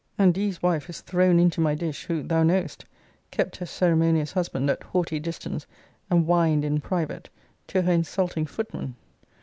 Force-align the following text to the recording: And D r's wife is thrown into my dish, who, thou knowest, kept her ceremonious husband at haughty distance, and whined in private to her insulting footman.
And 0.17 0.33
D 0.33 0.47
r's 0.47 0.63
wife 0.63 0.89
is 0.89 1.01
thrown 1.01 1.37
into 1.39 1.61
my 1.61 1.75
dish, 1.75 2.05
who, 2.05 2.23
thou 2.23 2.41
knowest, 2.41 2.85
kept 3.29 3.57
her 3.57 3.67
ceremonious 3.67 4.31
husband 4.31 4.67
at 4.71 4.81
haughty 4.81 5.19
distance, 5.19 5.67
and 6.09 6.25
whined 6.25 6.65
in 6.65 6.81
private 6.81 7.29
to 7.67 7.83
her 7.83 7.91
insulting 7.91 8.47
footman. 8.47 8.95